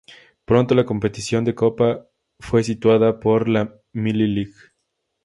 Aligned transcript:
Pronto, 0.45 0.73
la 0.73 0.83
competición 0.83 1.45
de 1.45 1.53
copa 1.53 2.07
fue 2.39 2.63
sustituida 2.63 3.19
por 3.19 3.47
la 3.47 3.71
Milli 3.93 4.25
Lig. 4.25 4.55